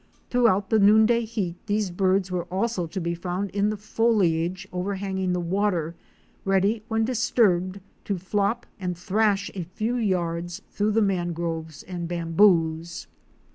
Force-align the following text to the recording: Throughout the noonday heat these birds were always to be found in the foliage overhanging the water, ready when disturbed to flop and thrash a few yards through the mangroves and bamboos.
Throughout 0.31 0.71
the 0.71 0.79
noonday 0.79 1.25
heat 1.25 1.57
these 1.67 1.91
birds 1.91 2.31
were 2.31 2.45
always 2.45 2.73
to 2.89 2.99
be 2.99 3.13
found 3.13 3.51
in 3.51 3.69
the 3.69 3.77
foliage 3.77 4.67
overhanging 4.73 5.31
the 5.33 5.39
water, 5.39 5.93
ready 6.43 6.81
when 6.87 7.05
disturbed 7.05 7.79
to 8.05 8.17
flop 8.17 8.65
and 8.79 8.97
thrash 8.97 9.51
a 9.53 9.61
few 9.63 9.97
yards 9.97 10.63
through 10.71 10.93
the 10.93 11.03
mangroves 11.03 11.83
and 11.83 12.07
bamboos. 12.07 13.05